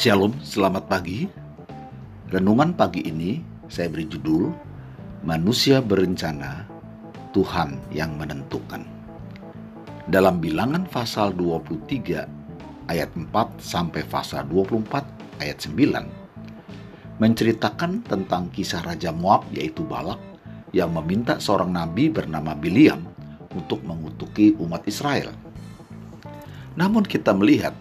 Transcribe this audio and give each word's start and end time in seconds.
Shalom, 0.00 0.32
selamat 0.40 0.88
pagi. 0.88 1.28
Renungan 2.32 2.72
pagi 2.72 3.04
ini 3.04 3.44
saya 3.68 3.92
beri 3.92 4.08
judul 4.08 4.48
Manusia 5.28 5.84
Berencana, 5.84 6.64
Tuhan 7.36 7.76
yang 7.92 8.16
Menentukan. 8.16 8.80
Dalam 10.08 10.40
bilangan 10.40 10.88
pasal 10.88 11.36
23 11.36 12.88
ayat 12.88 13.12
4 13.12 13.28
sampai 13.60 14.00
pasal 14.08 14.48
24 14.48 15.04
ayat 15.44 15.68
9 15.68 17.20
menceritakan 17.20 18.00
tentang 18.00 18.48
kisah 18.56 18.80
Raja 18.80 19.12
Moab 19.12 19.52
yaitu 19.52 19.84
Balak 19.84 20.16
yang 20.72 20.96
meminta 20.96 21.36
seorang 21.36 21.76
nabi 21.76 22.08
bernama 22.08 22.56
Biliam 22.56 23.04
untuk 23.52 23.84
mengutuki 23.84 24.56
umat 24.64 24.80
Israel. 24.88 25.28
Namun 26.72 27.04
kita 27.04 27.36
melihat 27.36 27.76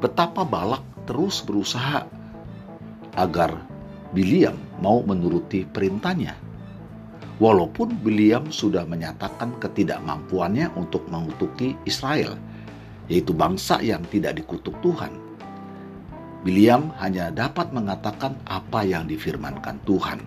betapa 0.00 0.40
Balak 0.40 0.93
terus 1.04 1.44
berusaha 1.44 2.04
agar 3.14 3.54
Biliam 4.14 4.54
mau 4.78 5.02
menuruti 5.02 5.66
perintahnya. 5.66 6.38
Walaupun 7.42 7.98
Biliam 7.98 8.46
sudah 8.54 8.86
menyatakan 8.86 9.58
ketidakmampuannya 9.58 10.70
untuk 10.78 11.02
mengutuki 11.10 11.74
Israel, 11.82 12.38
yaitu 13.10 13.34
bangsa 13.34 13.82
yang 13.82 14.06
tidak 14.14 14.38
dikutuk 14.38 14.78
Tuhan. 14.86 15.10
Biliam 16.46 16.94
hanya 17.02 17.34
dapat 17.34 17.74
mengatakan 17.74 18.38
apa 18.46 18.86
yang 18.86 19.10
difirmankan 19.10 19.82
Tuhan. 19.82 20.22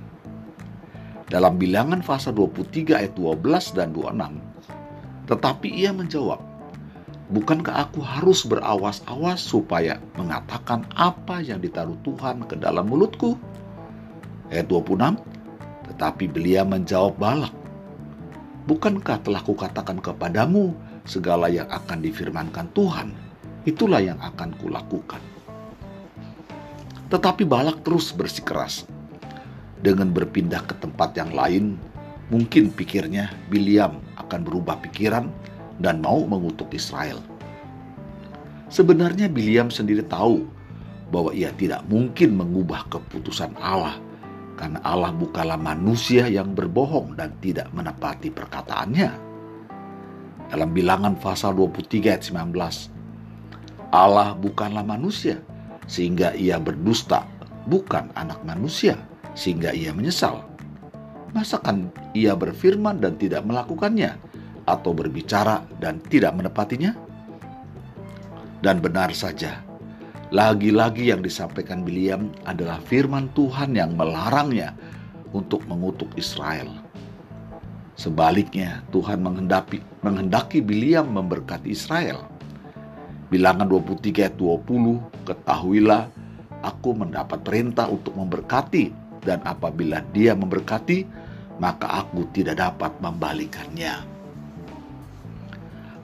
Dalam 1.32 1.56
bilangan 1.56 2.04
fase 2.04 2.36
23 2.36 2.92
ayat 3.00 3.14
12 3.16 3.72
dan 3.72 3.96
26, 3.96 5.32
tetapi 5.32 5.68
ia 5.72 5.92
menjawab, 5.92 6.40
Bukankah 7.28 7.84
aku 7.84 8.00
harus 8.00 8.48
berawas-awas 8.48 9.44
supaya 9.44 10.00
mengatakan 10.16 10.88
apa 10.96 11.44
yang 11.44 11.60
ditaruh 11.60 12.00
Tuhan 12.00 12.48
ke 12.48 12.56
dalam 12.56 12.88
mulutku? 12.88 13.36
Ayat 14.48 14.72
26, 14.72 15.20
tetapi 15.92 16.24
belia 16.32 16.64
menjawab 16.64 17.20
balak. 17.20 17.52
Bukankah 18.64 19.20
telah 19.28 19.44
kukatakan 19.44 20.00
kepadamu 20.00 20.72
segala 21.04 21.52
yang 21.52 21.68
akan 21.68 22.00
difirmankan 22.00 22.72
Tuhan? 22.72 23.12
Itulah 23.68 24.00
yang 24.00 24.20
akan 24.24 24.56
kulakukan. 24.64 25.20
Tetapi 27.12 27.44
balak 27.44 27.84
terus 27.84 28.16
bersikeras. 28.16 28.88
Dengan 29.84 30.16
berpindah 30.16 30.64
ke 30.64 30.80
tempat 30.80 31.12
yang 31.20 31.36
lain, 31.36 31.76
mungkin 32.32 32.72
pikirnya 32.72 33.36
Biliam 33.52 34.00
akan 34.16 34.48
berubah 34.48 34.80
pikiran 34.80 35.28
dan 35.82 36.02
mau 36.02 36.26
mengutuk 36.26 36.74
Israel. 36.74 37.22
Sebenarnya 38.68 39.32
Biliam 39.32 39.72
sendiri 39.72 40.04
tahu 40.04 40.44
bahwa 41.08 41.32
ia 41.32 41.56
tidak 41.56 41.88
mungkin 41.88 42.36
mengubah 42.36 42.84
keputusan 42.92 43.56
Allah 43.64 43.96
karena 44.58 44.82
Allah 44.84 45.14
bukanlah 45.14 45.56
manusia 45.56 46.26
yang 46.28 46.52
berbohong 46.58 47.16
dan 47.16 47.32
tidak 47.40 47.70
menepati 47.72 48.34
perkataannya. 48.34 49.12
Dalam 50.50 50.74
bilangan 50.74 51.14
pasal 51.20 51.54
23 51.54 52.12
ayat 52.12 52.24
19, 52.26 53.94
Allah 53.94 54.36
bukanlah 54.36 54.84
manusia 54.84 55.40
sehingga 55.88 56.36
ia 56.36 56.60
berdusta, 56.60 57.24
bukan 57.70 58.12
anak 58.18 58.44
manusia 58.44 59.00
sehingga 59.38 59.72
ia 59.72 59.94
menyesal. 59.94 60.44
Masakan 61.32 61.94
ia 62.18 62.34
berfirman 62.34 62.98
dan 63.00 63.16
tidak 63.16 63.46
melakukannya? 63.46 64.18
Atau 64.68 64.92
berbicara 64.92 65.64
dan 65.80 66.04
tidak 66.12 66.36
menepatinya? 66.36 66.92
Dan 68.60 68.84
benar 68.84 69.16
saja, 69.16 69.64
lagi-lagi 70.28 71.08
yang 71.08 71.24
disampaikan 71.24 71.88
Biliam 71.88 72.36
adalah 72.44 72.84
firman 72.84 73.32
Tuhan 73.32 73.80
yang 73.80 73.96
melarangnya 73.96 74.76
untuk 75.32 75.64
mengutuk 75.72 76.12
Israel. 76.20 76.68
Sebaliknya, 77.98 78.86
Tuhan 78.94 79.24
menghendaki, 79.24 79.82
menghendaki 80.06 80.62
Biliam 80.62 81.10
memberkati 81.16 81.74
Israel. 81.74 82.28
Bilangan 83.32 83.66
23 83.66 84.28
ayat 84.28 84.36
20, 84.36 85.26
ketahuilah 85.26 86.12
aku 86.62 86.94
mendapat 86.94 87.42
perintah 87.42 87.90
untuk 87.90 88.14
memberkati 88.14 88.94
dan 89.26 89.44
apabila 89.44 90.00
dia 90.16 90.38
memberkati, 90.38 91.04
maka 91.60 92.06
aku 92.06 92.24
tidak 92.32 92.62
dapat 92.62 92.94
membalikannya. 93.02 94.17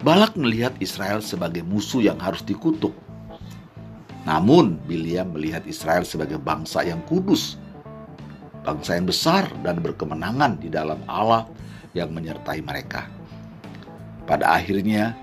Balak 0.04 0.36
melihat 0.36 0.76
Israel 0.84 1.24
sebagai 1.24 1.64
musuh 1.64 2.04
yang 2.04 2.20
harus 2.20 2.44
dikutuk. 2.44 2.92
Namun, 4.28 4.76
Biliam 4.84 5.32
melihat 5.32 5.64
Israel 5.64 6.04
sebagai 6.04 6.36
bangsa 6.44 6.84
yang 6.84 7.00
kudus, 7.08 7.56
bangsa 8.68 9.00
yang 9.00 9.08
besar 9.08 9.48
dan 9.64 9.80
berkemenangan 9.80 10.60
di 10.60 10.68
dalam 10.68 11.00
Allah 11.08 11.48
yang 11.96 12.12
menyertai 12.12 12.60
mereka. 12.60 13.08
Pada 14.28 14.60
akhirnya, 14.60 15.16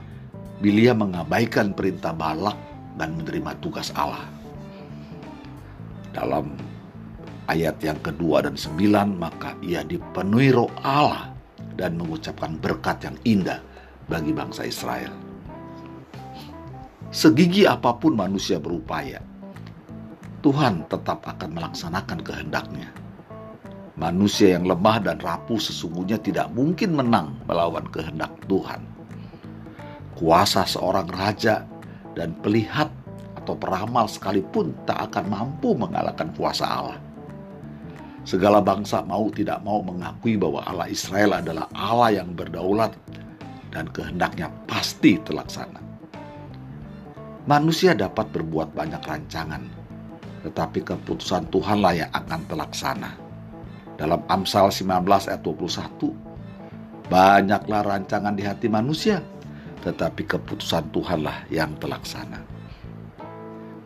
Biliam 0.64 1.04
mengabaikan 1.04 1.76
perintah 1.76 2.16
Balak 2.16 2.56
dan 2.96 3.20
menerima 3.20 3.60
tugas 3.60 3.92
Allah. 3.92 4.24
Dalam 6.16 6.56
ayat 7.52 7.76
yang 7.84 8.00
kedua 8.00 8.48
dan 8.48 8.56
sembilan, 8.56 9.12
maka 9.12 9.52
ia 9.60 9.84
dipenuhi 9.84 10.56
roh 10.56 10.72
Allah 10.80 11.36
dan 11.76 12.00
mengucapkan 12.00 12.56
berkat 12.56 13.04
yang 13.04 13.16
indah 13.28 13.69
bagi 14.10 14.34
bangsa 14.34 14.66
Israel. 14.66 15.14
Segigi 17.14 17.62
apa 17.70 17.94
pun 17.94 18.18
manusia 18.18 18.58
berupaya, 18.58 19.22
Tuhan 20.42 20.82
tetap 20.90 21.22
akan 21.22 21.50
melaksanakan 21.54 22.18
kehendaknya. 22.26 22.90
Manusia 23.94 24.58
yang 24.58 24.66
lemah 24.66 24.98
dan 25.04 25.20
rapuh 25.20 25.60
sesungguhnya 25.60 26.18
tidak 26.18 26.50
mungkin 26.50 26.96
menang 26.96 27.36
melawan 27.46 27.84
kehendak 27.92 28.32
Tuhan. 28.50 28.82
Kuasa 30.16 30.64
seorang 30.64 31.06
raja 31.12 31.68
dan 32.16 32.32
pelihat 32.40 32.88
atau 33.36 33.52
peramal 33.56 34.08
sekalipun 34.08 34.72
tak 34.88 35.12
akan 35.12 35.24
mampu 35.28 35.76
mengalahkan 35.76 36.32
kuasa 36.36 36.64
Allah. 36.64 36.98
Segala 38.24 38.60
bangsa 38.60 39.00
mau 39.04 39.28
tidak 39.32 39.60
mau 39.64 39.80
mengakui 39.80 40.36
bahwa 40.36 40.64
Allah 40.64 40.88
Israel 40.88 41.40
adalah 41.40 41.68
Allah 41.72 42.20
yang 42.20 42.32
berdaulat 42.36 42.92
dan 43.70 43.86
kehendaknya 43.90 44.50
pasti 44.66 45.16
terlaksana. 45.22 45.80
Manusia 47.48 47.96
dapat 47.96 48.28
berbuat 48.30 48.76
banyak 48.76 49.00
rancangan, 49.00 49.64
tetapi 50.44 50.84
keputusan 50.84 51.48
Tuhanlah 51.48 51.94
yang 51.96 52.10
akan 52.12 52.40
terlaksana. 52.46 53.10
Dalam 53.96 54.20
Amsal 54.28 54.68
19 54.68 55.30
ayat 55.30 55.42
21, 55.42 56.12
banyaklah 57.08 57.82
rancangan 57.86 58.34
di 58.36 58.44
hati 58.44 58.68
manusia, 58.68 59.24
tetapi 59.82 60.28
keputusan 60.28 60.92
Tuhanlah 60.92 61.48
yang 61.48 61.72
terlaksana. 61.80 62.44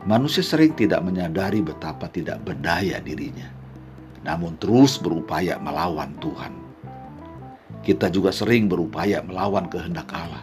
Manusia 0.05 0.45
sering 0.45 0.77
tidak 0.77 1.01
menyadari 1.01 1.65
betapa 1.65 2.13
tidak 2.13 2.45
berdaya 2.45 3.01
dirinya, 3.01 3.49
namun 4.27 4.61
terus 4.61 5.01
berupaya 5.01 5.57
melawan 5.57 6.13
Tuhan 6.21 6.64
kita 7.85 8.09
juga 8.09 8.33
sering 8.33 8.67
berupaya 8.67 9.21
melawan 9.21 9.69
kehendak 9.69 10.09
Allah. 10.17 10.41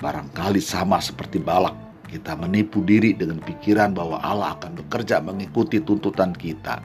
Barangkali 0.00 0.58
sama 0.58 0.96
seperti 0.98 1.36
Balak, 1.36 1.76
kita 2.08 2.32
menipu 2.34 2.80
diri 2.80 3.12
dengan 3.12 3.44
pikiran 3.44 3.92
bahwa 3.92 4.18
Allah 4.24 4.56
akan 4.56 4.80
bekerja 4.84 5.20
mengikuti 5.20 5.84
tuntutan 5.84 6.32
kita. 6.32 6.80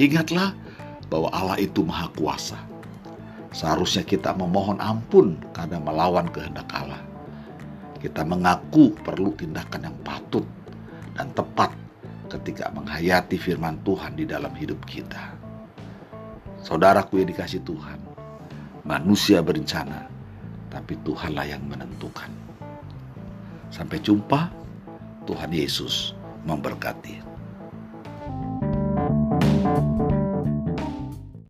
Ingatlah 0.00 0.56
bahwa 1.12 1.28
Allah 1.32 1.56
itu 1.60 1.84
Maha 1.84 2.08
Kuasa. 2.16 2.58
Seharusnya 3.52 4.04
kita 4.04 4.36
memohon 4.36 4.76
ampun 4.80 5.40
karena 5.56 5.80
melawan 5.80 6.28
kehendak 6.28 6.68
Allah. 6.72 7.00
Kita 7.96 8.24
mengaku 8.24 8.92
perlu 9.00 9.32
tindakan 9.32 9.88
yang 9.88 9.96
patut 10.04 10.44
dan 11.16 11.32
tepat 11.32 11.72
ketika 12.28 12.68
menghayati 12.76 13.40
firman 13.40 13.80
Tuhan 13.80 14.12
di 14.16 14.28
dalam 14.28 14.52
hidup 14.52 14.84
kita. 14.84 15.45
Saudaraku 16.66 17.22
yang 17.22 17.30
dikasih 17.30 17.62
Tuhan, 17.62 17.94
manusia 18.82 19.38
berencana, 19.38 20.10
tapi 20.66 20.98
Tuhanlah 21.06 21.46
yang 21.46 21.62
menentukan. 21.62 22.26
Sampai 23.70 24.02
jumpa, 24.02 24.50
Tuhan 25.30 25.54
Yesus 25.54 26.18
memberkati. 26.42 27.35